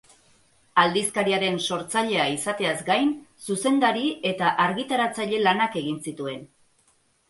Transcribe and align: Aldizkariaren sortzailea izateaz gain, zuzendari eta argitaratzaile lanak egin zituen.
Aldizkariaren 0.83 1.59
sortzailea 1.65 2.25
izateaz 2.39 2.73
gain, 2.89 3.13
zuzendari 3.47 4.11
eta 4.35 4.53
argitaratzaile 4.69 5.47
lanak 5.49 5.83
egin 5.87 6.07
zituen. 6.07 6.47